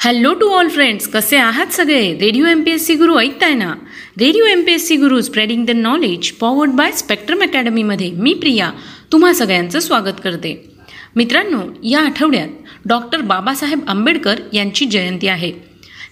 hello 0.00 0.34
to 0.34 0.48
all 0.48 0.68
friends 0.68 1.08
कसे 1.08 1.36
आहात 1.36 1.66
सगळे? 1.66 2.18
Radio 2.18 2.46
M 2.46 2.62
P 2.62 2.70
S 2.70 2.86
C 2.86 2.94
Guru 2.94 3.18
ऐकताय 3.18 3.54
ना? 3.54 3.74
Radio 4.20 4.44
M 4.44 4.62
P 4.62 4.72
S 4.72 4.88
C 4.88 4.96
Guru 4.96 5.20
spreading 5.20 5.66
the 5.66 5.70
knowledge 5.70 6.30
powered 6.30 6.70
by 6.70 6.92
Spectrum 6.92 7.42
अकॅडमीमध्ये 7.42 8.10
मी 8.10 8.34
प्रिया 8.34 8.70
तुम्हा 9.12 9.32
सगळ्यांचं 9.32 9.80
स्वागत 9.80 10.20
करते. 10.24 10.70
मित्रांनो 11.16 11.60
या 11.84 12.00
आठवड्यात 12.00 12.48
डॉक्टर 12.86 13.20
बाबासाहेब 13.20 13.80
आंबेडकर 13.88 14.34
यांची 14.52 14.84
जयंती 14.84 15.28
आहे. 15.28 15.52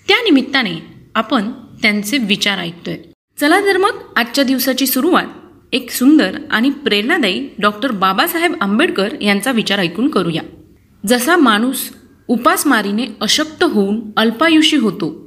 त्यानिमित्ताने 0.08 0.82
आपण 1.14 1.50
त्यांचे 1.82 2.18
विचार 2.18 2.58
ऐकतोय. 2.58 2.96
चला 3.40 3.60
तर 3.60 3.76
मग 3.76 3.90
आजच्या 4.16 4.44
दिवसाची 4.44 4.86
सुरुवात 4.86 5.24
एक 5.72 5.90
सुंदर 5.90 6.38
आणि 6.50 6.70
प्रेरणादायी 6.70 7.48
डॉक्टर 7.58 7.90
बाबासाहेब 7.90 8.54
आंबेडकर 8.60 9.08
यांचा 9.20 9.50
विचार 9.50 9.78
ऐकून 9.78 10.08
करूया. 10.08 10.42
जसा 11.06 11.36
माणूस 11.36 11.80
उपासमारीने 12.28 13.06
अशक्त 13.20 13.64
होऊन 13.64 14.00
अल्पायुषी 14.16 14.76
होतो 14.76 15.26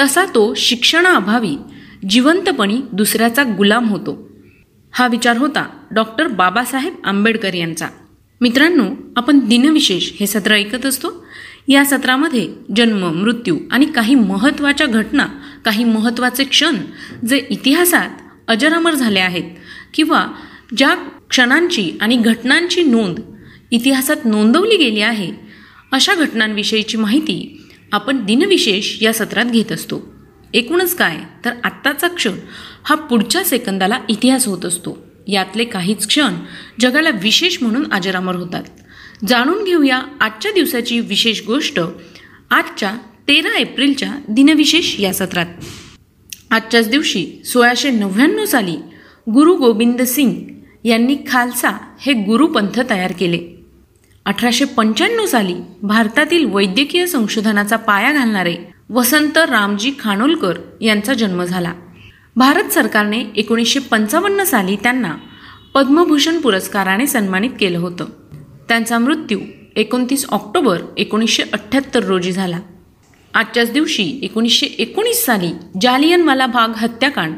तसा 0.00 0.24
तो 0.24 0.54
शिक्षणाअभावी 0.54 1.56
जिवंतपणी 2.10 2.80
दुसऱ्याचा 2.92 3.42
गुलाम 3.42 3.88
होतो. 3.88 4.28
हा 4.92 5.06
विचार 5.06 5.36
होता 5.36 5.68
डॉक्टर 5.90 6.26
बाबासाहेब 6.26 6.94
आंबेडकर 7.04 7.54
यांचा. 7.54 7.86
मित्रांनो 8.40 8.84
आपण 9.16 9.38
दिनविशेष 9.38 10.12
हे 10.20 10.26
सत्र 10.26 10.52
ऐकत 10.52 10.86
असतो. 10.86 11.24
या 11.68 11.84
सत्रामध्ये 11.84 12.48
जन्म 12.76 13.12
मृत्यू 13.12 13.58
आणि 13.70 13.86
काही 13.86 14.14
महत्त्वाच्या 14.14 14.86
घटना 14.86 15.26
काही 15.68 15.84
महत्त्वाचे 15.84 16.44
क्षण 16.44 16.76
जे 17.28 17.46
इतिहासात 17.50 18.10
अजरामर 18.48 18.94
झाले 18.94 19.20
आहेत 19.20 19.50
किंवा 19.94 20.24
ज्या 20.76 20.94
क्षणांची 21.30 21.90
आणि 22.00 22.16
घटनांची 22.16 22.82
नोंद 22.82 23.18
इतिहासात 23.70 24.24
नोंदवली 24.24 24.76
गेली 24.76 25.00
आहे 25.00 25.30
अशा 25.92 26.14
घटनांविषयीची 26.14 26.96
माहिती 26.96 27.66
आपण 27.92 28.24
दिनविशेष 28.24 29.02
या 29.02 29.12
सत्रात 29.12 29.44
घेत 29.44 29.72
असतो. 29.72 30.00
एकूणच 30.54 30.94
काय 30.96 31.16
तर 31.44 31.52
आत्ताचा 31.64 32.08
क्षण 32.08 32.38
हा 32.84 32.94
पुढच्या 32.94 33.44
सेकंदाला 33.44 33.98
इतिहास 34.08 34.46
होत 34.48 34.64
असतो. 34.64 34.96
यातले 35.26 35.64
काहीच 35.64 36.06
क्षण 36.06 36.34
जगाला 36.80 37.10
विशेष 37.10 37.58
म्हणून 37.62 37.92
अजरामर 37.92 38.36
होतात. 38.36 38.64
जाणून 39.28 39.64
घेऊया 39.64 40.00
आजच्या 40.20 40.52
दिवसाची 40.52 41.00
विशेष 41.00 41.46
गोष्ट 41.46 41.80
आजच्या 42.50 42.94
तेरा 43.28 43.58
एप्रिलच्या 43.58 44.12
दिनविशेष 44.28 45.00
या 45.00 45.14
सत्रात. 45.14 45.46
आजच्याच 46.50 46.88
दिवशी 46.88 47.26
सोळाशे 47.44 47.90
नव्याण्णव 47.90 48.44
साली 48.44 48.76
गुरु 49.30 49.54
गोविंद 49.54 50.02
सिंग 50.02 50.34
यांनी 50.84 51.16
खालसा 51.26 51.68
हे 52.00 52.12
गुरुपंथ 52.12 52.80
तयार 52.90 53.12
केले. 53.12 53.38
अठराशे 54.24 54.64
पंच्याण्णव 54.64 55.26
साली 55.26 55.54
भारतातील 55.82 56.44
वैद्यकीय 56.44 57.06
संशोधनाचा 57.06 57.76
पाया 57.76 58.12
घालणारे 58.12 58.56
वसंत 58.90 59.38
रामजी 59.38 59.92
खानोलकर 59.98 60.58
यांचा 60.80 61.14
जन्म 61.14 61.44
झाला. 61.44 61.72
भारत 62.36 62.68
सरकारने 62.68 63.24
एकोणीसशे 63.36 63.80
पंचावन्न 63.80 64.44
साली 64.44 64.76
त्यांना 64.76 65.14
पद्मभूषण 65.74 66.40
पुरस्काराने 66.40 67.06
सन्मानित 67.06 67.50
केलं 67.60 67.78
होतं. 67.78 68.04
त्यांचा 68.68 68.98
मृत्यू 68.98 69.40
एकोणतीस 69.76 70.26
ऑक्टोबर 70.28 70.78
एकोणीसशे 70.96 71.42
अठ्ठ्याहत्तर 71.52 72.04
रोजी 72.04 72.32
झाला. 72.32 72.60
आजच्याच 73.38 73.72
दिवशी 73.72 74.18
एकोणीसशे 74.22 74.66
एकोणीस 74.66 75.24
साली 75.24 75.50
जालियनवाला 75.80 76.46
भाग 76.46 76.68
हत्याकांड. 76.76 77.34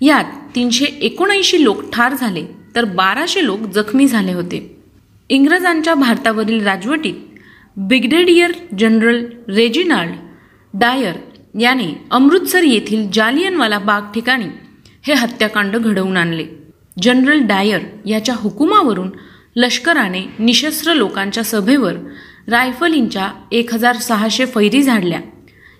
यात 0.00 0.24
तीनशे 0.54 0.84
एकोणऐंशी 0.84 1.62
लोक 1.64 1.82
ठार 1.92 2.14
झाले 2.14 2.44
तर 2.76 2.84
बाराशे 2.84 3.44
लोक 3.44 3.60
जखमी 3.60 4.06
झाले 4.06 4.32
होते. 4.32 4.76
इंग्रजांच्या 5.28 5.94
भारतावरील 5.94 6.64
राजवटीत 6.66 7.14
ब्रिगेडियर 7.76 8.52
जनरल 8.78 9.24
रेजिनाल्ड 9.48 10.14
डायर 10.74 11.14
याने 11.60 11.86
अमृतसर 12.10 12.62
येथील 12.62 13.06
जालियनवाला 13.12 13.78
बाग 13.78 14.02
ठिकाणी 14.14 14.46
हे 15.06 15.14
हत्याकांड 15.14 15.76
घडवून 15.76 16.16
आणले. 16.16 16.46
जनरल 17.02 17.46
डायर 17.46 17.80
याच्या 18.06 18.34
हुकुमावरून 18.38 19.10
लष्कराने 19.56 20.24
निशस्त्र 20.38 20.94
लोकांच्या 20.94 21.44
सभेवर 21.44 21.92
रायफलींच्या 22.48 23.30
एक 23.52 23.74
हजार 23.74 23.96
सहाशे 23.96 24.46
फैरी 24.46 24.82
झाडल्या. 24.82 25.20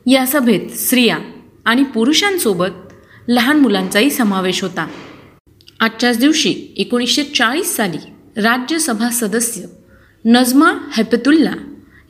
या 0.06 0.26
सभेत 0.26 0.76
स्त्रिया 0.76 1.18
आणि 1.64 1.82
पुरुषांसोबत 1.82 2.92
लहान 3.28 3.60
मुलांचाही 3.60 4.10
समावेश 4.10 4.62
होता. 4.62 4.88
आजच्याच 5.80 6.18
दिवशी 6.18 6.74
एकोणीसशे 6.76 7.24
चाळीस 7.24 7.76
साली 7.76 7.98
राज्यसभा 8.36 9.08
सदस्य 9.08 9.60
नजमा 10.24 10.72
हैपतुल्ला 10.92 11.52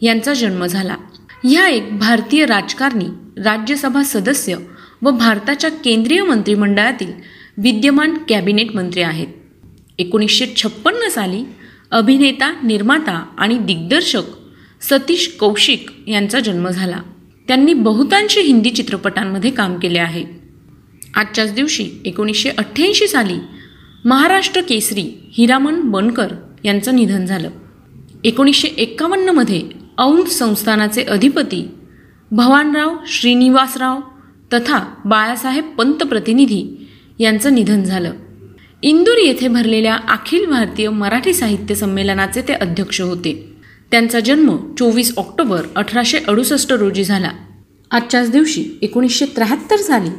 यांचा 0.01 0.35
जन्म 0.35 0.67
झाला. 0.67 0.97
ह्या 1.45 1.69
एक 1.69 1.99
भारतीय 1.99 2.47
राजकारणी 2.47 3.07
राज्यसभा 3.45 4.03
सदस्य 4.03 4.57
व 5.03 5.11
भारताच्या 5.11 5.71
केंद्रीय 5.71 6.23
मंत्रिमंडळातील 6.23 7.13
विद्यमान 7.59 8.19
कॅबिनेट 8.29 8.77
मंत्री 8.77 9.03
आहेत. 9.03 9.27
एकोणीसशे 9.99 10.47
छप्पन्न 10.57 11.09
साली 11.09 11.45
अभिनेता 11.91 12.61
निर्माता 12.63 13.27
आणि 13.39 13.59
दिग्दर्शक 13.59 14.23
सतीश 14.81 15.37
कौशिक 15.41 15.91
यांचा 16.07 16.41
जन्म 16.41 16.69
झाला. 16.69 16.99
त्यांनी 17.49 17.73
बहुतांश 17.73 18.39
हिंदी 18.39 18.71
चित्रपटांमध्ये 18.71 19.51
काम 19.51 19.79
केले 19.79 19.99
आहे. 19.99 20.25
आजच्याच 21.15 21.55
दिवशी 21.55 21.91
एकोणीसशे 22.05 22.49
अठ्ठ्याऐंशी 22.49 23.09
साली 23.09 23.35
महाराष्ट्र 24.05 24.61
केसरी 24.61 25.31
हिरामन 25.33 25.81
बनकर 25.81 26.27
यांचं 26.65 26.97
निधन 26.97 27.27
झालं. 27.27 27.51
एकोणीसशे 28.25 28.69
एक्कावन्नमध्ये 28.69 29.63
औंध 29.99 30.25
संस्थानाचे 30.25 31.03
अधिपती 31.03 31.69
भवानराव 32.31 32.95
श्रीनिवासराव 33.07 34.01
तथा 34.53 34.95
बाळासाहेब 35.05 35.65
पंतप्रतिनिधी 35.65 36.89
यांचं 37.19 37.55
निधन 37.55 37.83
झालं. 37.83 38.13
इंदूर 38.83 39.19
येथे 39.19 39.49
भरलेल्या 39.49 39.95
अखिल 39.95 40.47
भारतीय 40.47 40.89
मराठी 40.89 41.35
साहित्य 41.35 41.75
संमेलनाचे 41.75 42.43
ते 42.43 42.53
अध्यक्ष 42.53 43.01
होते. 43.01 43.54
त्यांचा 43.95 44.21
जन्म 44.21 44.57
चोवीस 44.79 45.13
ऑक्टोबर 45.17 45.67
अठराशे 45.77 46.19
अडुसष्ट 46.29 46.73
रोजी 46.73 47.05
झाला. 47.05 47.29
आजच्याच 47.91 48.31
दिवशी 48.31 48.65
एकोणीसशे 48.83 49.27
त्र्याहत्तर 49.27 49.77
साली 49.77 50.11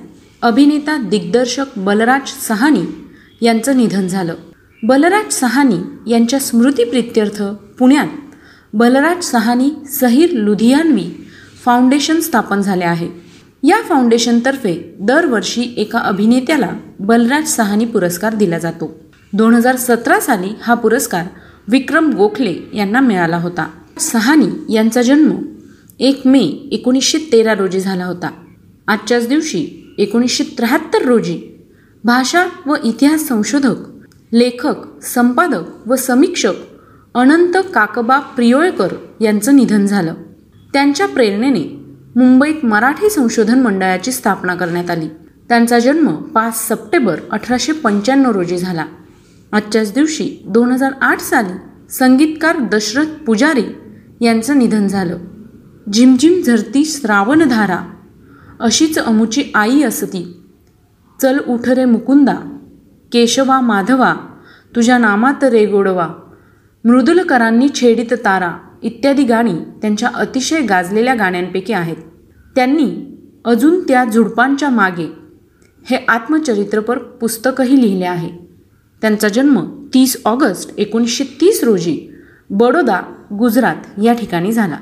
अभिनेता 0.41 0.97
दिग्दर्शक 0.97 1.65
बलराज 1.77 2.47
सहानी 2.47 2.83
यांचं 3.41 3.77
निधन 3.77 4.07
झालं. 4.07 4.35
बलराज 4.83 5.33
सहानी 5.33 6.11
यांच्या 6.11 6.39
स्मृतीप्रित्यर्थ 6.39 7.43
पुण्यात 7.79 8.07
बलराज 8.73 9.23
सहानी 9.23 9.69
सहीर 9.91 10.29
लुधियानवी 10.31 11.09
फाउंडेशन 11.65 12.19
स्थापन 12.19 12.61
झाले 12.61 12.85
आहे. 12.85 13.09
या 13.63 13.81
फाउंडेशनतर्फे 13.81 14.95
दरवर्षी 14.99 15.73
एका 15.77 15.99
अभिनेत्याला 15.99 16.69
बलराज 16.99 17.47
सहानी 17.47 17.85
पुरस्कार 17.85 18.35
दिला 18.35 18.57
जातो. 18.57 18.99
दोन 19.33 19.53
हजार 19.53 19.75
सतरा 19.75 20.19
साली 20.19 20.49
हा 20.61 20.73
पुरस्कार 20.73 21.25
विक्रम 21.67 22.11
गोखले 22.11 22.55
यांना 22.73 22.99
मिळाला 22.99 23.37
होता. 23.37 23.67
सहानी 23.99 24.73
यांचा 24.73 25.01
जन्म 25.01 25.31
एक 25.99 26.21
मे 26.25 26.39
एकोणीसशे 26.71 27.17
तेरा 27.17 27.53
रोजी 27.53 27.79
झाला 27.79 28.05
होता. 28.05 28.29
आजच्याच 28.87 29.27
दिवशी 29.27 29.93
एकोणीसशे 29.97 30.43
त्र्याहत्तर 30.43 31.01
रोजी 31.01 31.41
भाषा 32.03 32.45
व 32.65 32.75
इतिहास 32.83 33.27
संशोधक 33.27 33.75
लेखक 34.33 35.01
संपादक 35.01 35.87
व 35.87 35.95
समीक्षक 35.95 36.53
अनंत 37.13 37.57
काकबा 37.73 38.19
प्रियोळकर 38.19 38.87
यांचं 39.21 39.55
निधन 39.55 39.85
झालं. 39.85 40.13
त्यांच्या 40.73 41.05
प्रेरणेने 41.05 41.85
मुंबईत 42.15 42.65
मराठी 42.65 43.09
संशोधन 43.09 43.59
मंडळाची 43.59 44.11
स्थापना 44.11 44.55
करण्यात 44.55 44.89
आली. 44.91 45.07
त्यांचा 45.49 45.79
जन्म 45.79 46.15
पाच 46.15 46.67
सप्टेंबर 46.67 47.19
अठराशे 47.31 47.71
पंच्याण्णव 47.71 48.31
रोजी 48.31 48.57
झाला. 48.57 48.85
आजच्याच 49.55 49.93
दिवशी 49.93 50.29
दोन 50.45 50.71
हजार 50.71 50.93
आठ 51.01 51.19
साली 51.19 51.53
संगीतकार 51.89 52.57
दशरथ 52.59 53.05
पुजारी 53.25 53.63
यांचं 54.21 54.57
निधन 54.59 54.87
झालं. 54.87 55.17
झिमझिम 55.93 56.41
झरती 56.41 56.83
श्रावणधारा 56.85 57.79
अशीच 58.59 58.99
अमुची 58.99 59.43
आई 59.55 59.81
असती. 59.83 60.23
चल 61.21 61.39
उठ 61.47 61.69
रे 61.69 61.85
मुकुंदा 61.85 62.35
केशवा 63.11 63.61
माधवा 63.61 64.13
तुझ्या 64.75 64.97
नामात 64.97 65.43
रे 65.43 65.65
गोडवा 65.65 66.07
मृदुलकरांनी 66.83 67.67
छेडित 67.75 68.13
तारा 68.25 68.51
इत्यादी 68.83 69.23
गाणी 69.23 69.53
त्यांच्या 69.81 70.09
अतिशय 70.13 70.61
गाजलेल्या 70.61 71.13
गाण्यांपैकी 71.15 71.73
आहेत. 71.73 71.95
त्यांनी 72.55 72.89
अजून 73.45 73.79
त्या 73.87 74.03
झुडपांच्या 74.05 74.69
मागे 74.69 75.07
हे 75.85 76.05
आत्मचरित्रपर 76.07 76.97
पुस्तकही 76.97 77.81
लिहिले 77.81 78.05
आहे. 78.05 78.44
त्यांचा 79.05 79.27
जन्म 79.27 79.87
तीस 79.93 80.17
ऑगस्ट 80.25 80.69
एकोणीसशे 80.77 81.23
तीस 81.23 81.63
रोजी 81.63 82.09
बडोदा 82.49 83.01
गुजरात 83.39 83.75
या 84.03 84.13
ठिकाणी 84.13 84.51
झाला. 84.51 84.77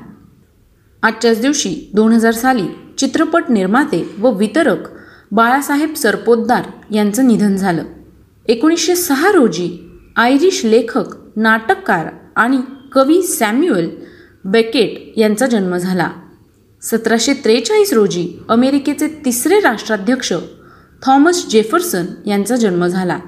आजच्याच 1.02 1.40
दिवशी 1.40 1.90
दोन 1.94 2.12
हजार 2.12 2.32
साली 2.32 2.62
चित्रपट 2.98 3.44
निर्माते 3.48 4.14
व 4.18 4.30
वितरक 4.30 4.78
बाळासाहेब 5.32 5.94
सरपोतदार 5.94 6.62
यांचं 6.90 7.28
निधन 7.28 7.56
झालं. 7.56 7.84
एकोणीसशे 8.46 8.96
सहा 8.96 9.32
रोजी 9.32 9.90
आयरिश 10.16 10.64
लेखक 10.64 11.16
नाटककार 11.36 12.06
आणि 12.36 12.58
कवी 12.92 13.22
सॅम्युअल 13.22 13.88
बेकेट 14.44 15.18
यांचा 15.18 15.46
जन्म 15.46 15.76
झाला. 15.76 16.10
सतराशे 16.82 17.34
त्रेचाळीस 17.34 17.92
रोजी 17.92 18.38
अमेरिकेचे 18.48 19.08
तिसरे 19.24 19.60
राष्ट्राध्यक्ष 19.60 20.32
थॉमस 21.02 21.48
जेफरसन 21.48 22.06
यांचा 22.26 22.56
जन्म 22.56 22.86
झाला. 22.86 23.18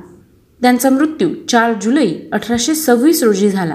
त्यांचा 0.62 0.90
मृत्यू 0.90 1.28
चार 1.48 1.72
जुलै 1.82 2.14
अठराशे 2.32 2.74
सव्वीस 2.74 3.22
रोजी 3.22 3.50
झाला. 3.50 3.74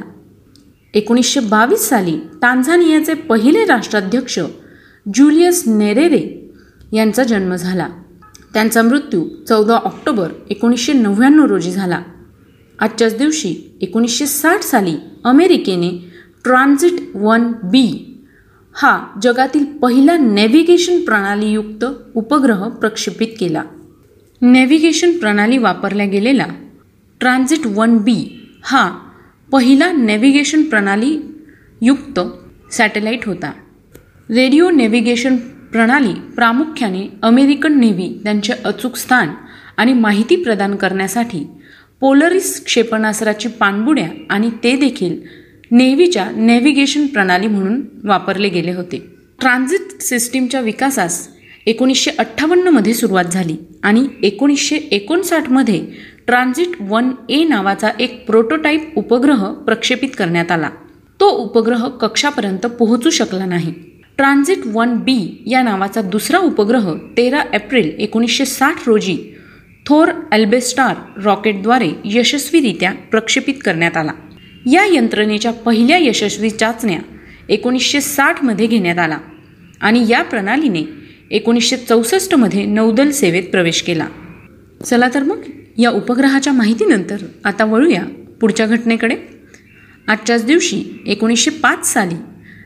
एकोणीसशे 0.93 1.39
बावीस 1.39 1.79
साली 1.79 2.17
तांझानियाचे 2.41 3.13
पहिले 3.13 3.65
राष्ट्राध्यक्ष 3.65 4.39
ज्युलियस 5.13 5.63
नेरेरे 5.67 6.51
यांचा 6.93 7.23
जन्म 7.23 7.55
झाला. 7.55 7.87
त्यांचा 8.53 8.81
मृत्यू 8.81 9.25
चौदा 9.49 9.73
ऑक्टोबर 9.73 10.31
एकोणीसशे 10.49 10.93
नव्याण्णव 10.93 11.45
रोजी 11.45 11.71
झाला. 11.71 12.01
आजच्याच 12.79 13.17
दिवशी 13.17 13.77
एकोणीसशे 13.81 14.25
साठ 14.25 14.61
साली 14.61 14.95
अमेरिकेने 15.23 16.11
ट्रान्झिट 16.43 17.15
वन 17.15 17.51
बी 17.63 18.17
हा 18.73 19.07
जगातील 19.23 19.65
पहिला 19.65 20.17
नेव्हिगेशन 20.17 20.99
प्रणालीयुक्त 20.99 21.85
उपग्रह 22.15 22.67
प्रक्षेपित 22.69 23.27
केला. 23.39 23.63
नेव्हिगेशन 24.41 25.17
प्रणाली 25.17 25.57
वापरल्या 25.57 26.05
गेलेला 26.05 26.45
ट्रान्झिट 27.21 27.65
वन 27.65 27.97
बी 27.97 28.47
हा 28.63 28.89
पहिला 29.51 29.91
नेव्हिगेशन 29.91 30.63
प्रणालीयुक्त 30.63 32.19
सॅटेलाईट 32.71 33.25
होता. 33.25 33.51
रेडिओ 34.29 34.69
नेव्हिगेशन 34.69 35.35
प्रणाली 35.71 36.13
प्रामुख्याने 36.35 37.07
अमेरिकन 37.21 37.79
नेव्ही 37.79 38.19
त्यांचे 38.23 38.53
अचूक 38.65 38.95
स्थान 38.95 39.29
आणि 39.77 39.93
माहिती 39.93 40.35
प्रदान 40.35 40.75
करण्यासाठी 40.75 41.47
पोलरिस 41.99 42.63
क्षेपणास्त्राची 42.65 43.49
पाणबुड्या 43.49 44.07
आणि 44.29 44.49
ते 44.63 44.75
देखील 44.75 45.17
नेव्हीच्या 45.71 46.29
नेव्हिगेशन 46.35 47.05
प्रणाली 47.05 47.47
म्हणून 47.47 47.81
वापरले 48.03 48.49
गेले 48.49 48.71
होते. 48.71 49.03
ट्रान्झिट 49.39 50.01
सिस्टीमच्या 50.01 50.61
विकासास 50.61 51.27
एकोणीसशे 51.65 52.11
अठ्ठावन्नमध्ये 52.19 52.93
सुरुवात 52.93 53.23
झाली 53.23 53.55
आणि 53.83 54.07
एकोणीसशे 54.23 54.75
एकोणसाठमध्ये 54.75 55.85
ट्रान्झिट 56.31 56.67
वन 56.79 57.09
ए 57.29 57.43
नावाचा 57.43 57.89
एक 57.99 58.25
प्रोटोटाईप 58.25 58.91
उपग्रह 58.95 59.45
प्रक्षेपित 59.45 60.09
करण्यात 60.17 60.51
आला. 60.51 60.69
तो 61.19 61.27
उपग्रह 61.27 61.87
कक्षापर्यंत 61.87 62.65
पोहोचू 62.65 63.09
शकला 63.09 63.45
नाही. 63.45 63.73
ट्रान्झिट 64.17 64.57
वन 64.65 64.95
बी 64.95 65.43
या 65.47 65.61
नावाचा 65.61 66.01
दुसरा 66.01 66.37
उपग्रह 66.37 66.93
तेरा 67.17 67.43
एप्रिल 67.53 67.91
एकोणीसशे 67.99 68.45
साठ 68.45 68.87
रोजी 68.87 69.17
थोर 69.85 70.11
अल्बेस्टार 70.31 70.95
रॉकेटद्वारे 71.23 71.89
यशस्वीरित्या 72.05 72.91
प्रक्षेपित 72.91 73.53
करण्यात 73.65 73.97
आला. 73.97 74.11
या 74.71 74.85
यंत्रणेच्या 74.85 75.51
पहिल्या 75.51 75.97
यशस्वी 75.97 76.49
चाचण्या 76.49 76.99
एकोणीसशे 77.49 78.01
साठमध्ये 78.01 78.67
घेण्यात 78.67 78.99
आला 78.99 79.17
आणि 79.81 80.05
या 80.09 80.21
प्रणालीने 80.21 80.83
एकोणीसशे 81.31 81.77
चौसष्टमध्ये 81.77 82.65
नौदल 82.65 83.11
सेवेत 83.11 83.43
प्रवेश 83.43 83.81
केला. 83.81 84.07
चला 84.85 85.09
तर 85.13 85.23
मग 85.23 85.41
या 85.81 85.89
उपग्रहाच्या 85.89 86.53
माहितीनंतर 86.53 87.17
आता 87.43 87.65
वळूया 87.65 88.03
पुढच्या 88.41 88.65
घटनेकडे. 88.65 89.17
आजच्याच 90.07 90.45
दिवशी 90.45 90.83
एकोणीसशे 91.05 91.51
पाच 91.51 91.93
साली 91.93 92.15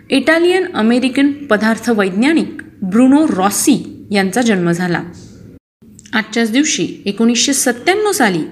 इटालियन 0.09 0.65
अमेरिकन 0.73 1.31
पदार्थ 1.31 1.89
वैज्ञानिक 1.89 2.57
ब्रुनो 2.83 3.27
रॉसी 3.27 4.05
यांचा 4.11 4.41
जन्म 4.41 4.71
झाला. 4.71 5.03
आजच्याच 6.13 6.51
दिवशी 6.51 6.87
एकोणीसशे 7.05 7.53
सत्त्याण्णव 7.53 8.11
साली 8.11 8.43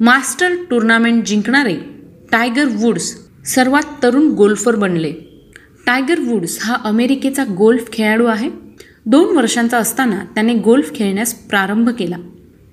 मास्टर 0.00 0.54
टुर्नामेंट 0.70 1.24
जिंकणारे 1.24 1.76
टायगर 2.32 2.64
वुड्स 2.64 3.16
सर्वात 3.46 4.02
तरुण 4.02 4.28
गोल्फर 4.28 4.74
बनले. 4.76 5.12
टायगर 5.86 6.20
वुड्स 6.20 6.58
हा 6.62 6.76
अमेरिकेचा 6.84 7.44
गोल्फ 7.44 7.92
खेळाडू 7.92 8.24
आहे. 8.24 8.50
दोन 9.06 9.36
वर्षांचा 9.36 9.78
असताना 9.78 10.18
त्याने 10.34 10.54
गोल्फ 10.54 10.94
खेळण्यास 10.94 11.34
प्रारंभ 11.34 11.88
केला. 11.88 12.16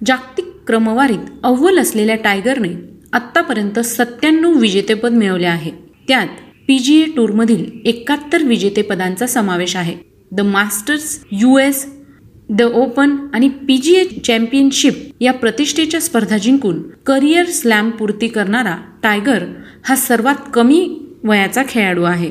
जागतिक 0.05 0.45
क्रमवारीत 0.67 1.19
अव्वल 1.43 1.79
असलेल्या 1.79 2.15
टायगरने 2.15 2.69
आत्तापर्यंत 3.13 3.79
सत्त्याण्णव 3.79 4.53
विजेतेपद 4.53 5.13
मिळवले 5.13 5.45
आहे. 5.45 5.71
त्यात 6.07 6.27
पी 6.67 6.77
जी 6.79 7.01
ए 7.01 7.05
टूरमधील 7.15 7.65
एकाहत्तर 7.85 8.43
विजेतेपदांचा 8.43 9.27
समावेश 9.27 9.75
आहे. 9.75 9.95
The 10.31 10.41
Masters 10.41 11.17
U 11.31 11.57
S 11.57 11.85
the 12.49 12.61
Open 12.61 13.15
आणि 13.33 13.49
पी 13.67 13.77
जी 13.77 13.93
ए 13.95 14.03
चॅम्पियनशिप 14.03 14.93
या 15.21 15.33
प्रतिष्ठेच्या 15.33 16.01
स्पर्धा 16.01 16.37
जिंकून 16.37 16.81
करिअर 17.05 17.45
स्लॅम 17.45 17.89
पूर्ती 17.89 18.27
करणारा 18.27 18.75
टायगर 19.03 19.43
हा 19.85 19.95
सर्वात 19.95 20.49
कमी 20.53 20.87
वयाचा 21.23 21.63
खेळाडू 21.69 22.03
आहे. 22.03 22.29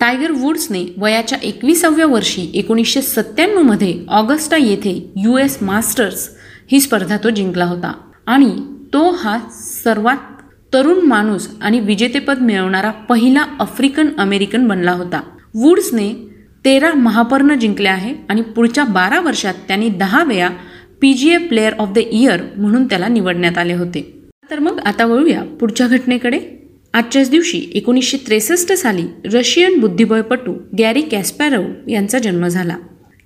टायगर 0.00 0.30
वुड्सने 0.30 0.84
वयाच्या 0.98 1.38
एकविसाव्या 1.42 2.06
वर्षी 2.06 2.50
एकोणीसशे 2.54 3.02
सत्त्याण्णवमध्ये 3.02 3.94
ऑगस्टा 4.08 4.56
येथे 4.56 4.92
यू 5.16 5.36
एस 5.38 5.58
मास्टर्स 5.62 6.28
ही 6.72 6.80
स्पर्धा 6.80 7.16
तो 7.24 7.30
जिंकला 7.30 7.64
होता. 7.64 7.92
आणि 8.26 8.56
तो 8.92 9.10
हा 9.10 9.38
सर्वात 9.84 10.16
तरुण 10.74 10.98
माणूस 10.98 11.48
आणि 11.60 11.80
विजेतेपद 11.80 12.38
मिळवणारा 12.38 12.90
पहिला 12.90 13.44
आफ्रिकन 13.60 14.08
अमेरिकन 14.18 14.68
बनला 14.68 14.92
होता. 14.92 15.20
वुड्सने 15.54 16.12
तेरा 16.64 16.92
महापर्ण 16.94 17.54
जिंकले 17.54 17.88
आहे 17.88 18.14
आणि 18.28 18.42
पुढच्या 18.42 18.84
बारा 18.84 19.20
वर्षात 19.20 19.54
त्यांनी 19.68 19.88
दहा 19.88 20.24
वेळा 20.24 20.48
P 21.00 21.14
G 21.14 21.30
A 21.30 21.38
player 21.38 21.72
of 21.78 21.88
the 21.88 21.98
year 21.98 22.40
म्हणून 22.56 22.86
त्याला 22.86 23.08
निवडण्यात 23.08 23.58
आले 23.58 23.74
होते. 23.74 24.22
तर 24.50 24.58
मग 24.58 24.78
आता 24.78 25.04
वळूया 25.04 25.42
पुढच्या 25.42 25.86
घटनेकडे. 25.86 26.40
आजच्याच 26.94 27.30
दिवशी 27.30 27.70
एकोणीसशे 27.74 28.16
त्रेसष्ट 28.16 28.72
साली 28.72 29.02
रशियन 29.24 29.80
बुद्धिबळपटू 29.80 30.54
गॅरी 30.78 31.02
कॅस्पॅरव 31.02 31.62
यांचा 31.88 32.18
जन्म 32.18 32.46
झाला. 32.46 32.76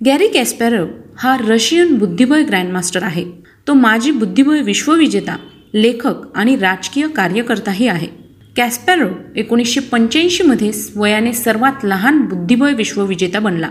गॅरी 0.05 0.27
कॅस्पॅरव 0.27 0.85
हा 1.23 1.37
रशियन 1.39 1.97
बुद्धिबळ 1.97 2.41
ग्रँडमास्टर 2.41 3.03
आहे. 3.03 3.25
तो 3.67 3.73
माजी 3.73 4.11
बुद्धिबळ 4.11 4.59
विश्वविजेता 4.59 5.37
लेखक 5.73 6.15
आणि 6.35 6.55
राजकीय 6.55 7.07
कार्यकर्ताही 7.07 7.87
आहे. 7.87 8.07
कॅस्पॅरो 8.55 9.07
एकोणीसशे 9.35 9.79
पंच्याऐंशीमध्ये 9.79 10.71
वयाने 10.95 11.33
सर्वात 11.33 11.73
लहान 11.83 12.21
बुद्धिबळ 12.21 12.73
विश्वविजेता 12.73 13.39
बनला. 13.39 13.69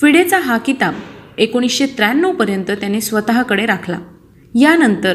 फिडेचा 0.00 0.38
हा 0.38 0.58
किताब 0.58 0.94
एकोणीसशे 1.38 1.86
त्र्याण्णवपर्यंत 1.86 2.70
त्याने 2.70 3.00
स्वतःकडे 3.00 3.66
राखला. 3.66 3.98
यानंतर 4.60 5.14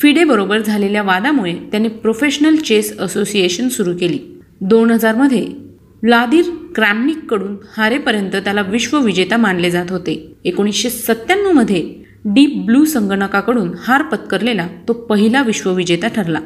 फिडेबरोबर 0.00 0.58
झालेल्या 0.58 1.02
वादामुळे 1.02 1.54
त्याने 1.54 1.88
प्रोफेशनल 1.88 2.56
चेस 2.56 2.98
असोसिएशन 2.98 3.68
सुरू 3.68 3.92
केली. 4.00 4.18
दोन 4.60 4.90
हजारमध्ये 4.90 5.66
व्लादिर 6.02 6.44
क्रॅमनिककडून 6.74 7.56
हारेपर्यंत 7.76 8.30
त्याला 8.30 8.60
विश्वविजेता 8.60 9.36
मानले 9.36 9.70
जात 9.70 9.86
होते. 9.90 10.35
एकोणीसशे 10.46 10.90
सत्त्याण्णवमध्ये 10.90 12.06
डीप 12.24 12.54
ब्लू 12.56 12.84
संगणकाकडून 12.84 13.70
हार 13.78 14.02
पत्करलेला 14.02 14.66
तो 14.88 14.92
पहिला 14.92 15.42
विश्वविजेता 15.42 16.08
ठरला. 16.08 16.38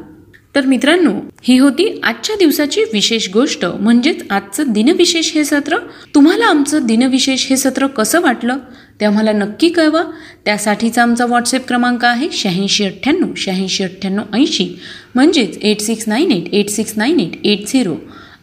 तर 0.54 0.66
मित्रांनो 0.66 1.10
ही 1.42 1.58
होती 1.58 2.00
आजच्या 2.02 2.36
दिवसाची 2.36 2.80
विशेष 2.92 3.28
गोष्ट. 3.32 3.64
म्हणजेच 3.64 4.22
आजचं 4.30 4.64
दिनविशेष 4.68 5.32
हे 5.34 5.44
सत्र. 5.44 5.76
तुम्हाला 6.14 6.44
आमचं 6.44 6.86
दिनविशेष 6.86 7.46
हे 7.50 7.56
सत्र 7.56 7.86
कसं 7.86 8.20
वाटलं? 8.20 8.56
ते 9.00 9.04
आम्हाला 9.04 9.32
नक्की 9.32 9.68
कळवा. 9.68 10.02
त्यासाठीचा 10.44 11.02
आमचा 11.02 11.26
व्हॉट्सअप 11.26 11.68
क्रमांक 11.68 12.04
आहे 12.04 12.28
शहाऐंशी 12.32 12.84
अठ्ठ्याण्णव 12.84 13.28
शहाऐंशी 13.36 13.84
अठ्ठ्याण्णव 13.84 14.22
ऐंशी. 14.32 14.68
म्हणजेच 15.14 15.58
eight 15.58 15.80
six 15.80 16.08
nine 16.08 16.32
eight 16.32 16.54
eight 16.54 16.68
six 16.68 16.92
nine 16.96 17.20
eight 17.20 17.46
eight 17.46 17.66
zero. 17.66 17.94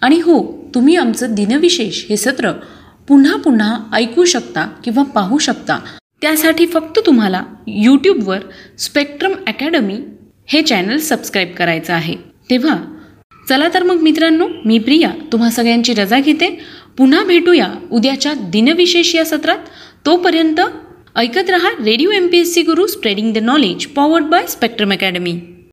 आणि 0.01 0.19
हो 0.19 0.69
तुम्ही 0.75 0.95
आमचं 0.95 1.35
दिनविशेष 1.35 2.05
हे 2.09 2.17
सत्र 2.17 2.51
पुन्हा 3.07 3.35
पुन्हा 3.35 3.83
ऐकू 3.93 4.25
शकता 4.25 4.65
किंवा 4.83 5.03
पाहू 5.03 5.37
शकता. 5.37 5.79
त्यासाठी 6.21 6.65
फक्त 6.65 6.99
तुम्हाला 7.05 7.43
यूट्यूबवर 7.67 8.39
स्पेक्ट्रम 8.77 9.31
अकॅडमी 9.47 9.97
हे 10.47 10.61
चॅनल 10.61 10.97
सबस्क्राईब 10.97 11.47
करायचं 11.57 11.93
आहे. 11.93 12.15
तेव्हा 12.49 12.77
चला 13.49 13.67
तर 13.73 13.83
मग 13.83 14.01
मित्रांनो 14.01 14.47
मी 14.65 14.79
प्रिया 14.79 15.11
तुम्हा 15.31 15.49
सगळ्यांची 15.49 15.93
रजा 15.93 16.19
घेते. 16.19 16.59
पुन्हा 16.97 17.23
भेटूया 17.23 17.67
उद्याच्या 17.91 18.33
दिनविशेष 18.33 19.15
या 19.15 19.25
सत्रात. 19.25 19.57
तोपर्यंत 20.05 20.61
ऐकत 21.15 21.49
रहा 21.49 21.69
radio 21.85 22.11
M 22.11 22.27
P 22.27 22.37
S 22.37 22.53
C 22.53 22.61
Guru 22.61 22.87
spreading 22.87 23.33
the 23.33 23.37
knowledge 23.37 23.85
powered 23.85 24.23
by 24.23 24.47
Spectrum 24.47 24.91
Academy 24.91 25.39